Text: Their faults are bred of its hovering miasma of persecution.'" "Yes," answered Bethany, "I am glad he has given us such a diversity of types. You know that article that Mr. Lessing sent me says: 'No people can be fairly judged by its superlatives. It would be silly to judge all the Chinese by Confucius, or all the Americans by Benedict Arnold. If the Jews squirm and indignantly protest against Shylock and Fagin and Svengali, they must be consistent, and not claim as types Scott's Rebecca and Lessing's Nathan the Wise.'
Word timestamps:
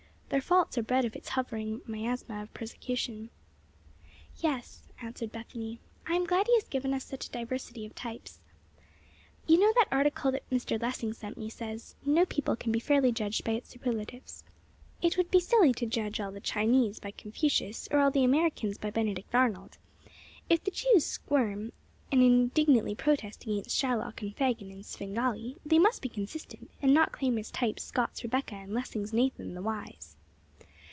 Their 0.31 0.39
faults 0.39 0.77
are 0.77 0.81
bred 0.81 1.03
of 1.03 1.13
its 1.13 1.27
hovering 1.27 1.81
miasma 1.85 2.41
of 2.41 2.53
persecution.'" 2.53 3.29
"Yes," 4.37 4.87
answered 5.01 5.29
Bethany, 5.29 5.81
"I 6.07 6.15
am 6.15 6.23
glad 6.23 6.47
he 6.47 6.53
has 6.55 6.69
given 6.69 6.93
us 6.93 7.03
such 7.03 7.27
a 7.27 7.31
diversity 7.31 7.85
of 7.85 7.93
types. 7.95 8.39
You 9.45 9.57
know 9.59 9.73
that 9.75 9.89
article 9.91 10.31
that 10.31 10.49
Mr. 10.49 10.81
Lessing 10.81 11.11
sent 11.11 11.37
me 11.37 11.49
says: 11.49 11.95
'No 12.05 12.25
people 12.25 12.55
can 12.55 12.71
be 12.71 12.79
fairly 12.79 13.11
judged 13.11 13.43
by 13.43 13.51
its 13.51 13.67
superlatives. 13.71 14.45
It 15.01 15.17
would 15.17 15.29
be 15.31 15.41
silly 15.41 15.73
to 15.73 15.85
judge 15.85 16.21
all 16.21 16.31
the 16.31 16.39
Chinese 16.39 17.01
by 17.01 17.11
Confucius, 17.11 17.89
or 17.91 17.99
all 17.99 18.09
the 18.09 18.23
Americans 18.23 18.77
by 18.77 18.89
Benedict 18.89 19.35
Arnold. 19.35 19.77
If 20.49 20.63
the 20.63 20.71
Jews 20.71 21.05
squirm 21.05 21.73
and 22.09 22.23
indignantly 22.23 22.95
protest 22.95 23.43
against 23.43 23.71
Shylock 23.77 24.21
and 24.21 24.33
Fagin 24.33 24.71
and 24.71 24.85
Svengali, 24.85 25.57
they 25.65 25.77
must 25.77 26.01
be 26.01 26.07
consistent, 26.07 26.71
and 26.81 26.93
not 26.93 27.11
claim 27.11 27.37
as 27.37 27.51
types 27.51 27.83
Scott's 27.83 28.23
Rebecca 28.23 28.55
and 28.55 28.73
Lessing's 28.73 29.11
Nathan 29.11 29.55
the 29.55 29.61
Wise.' 29.61 30.15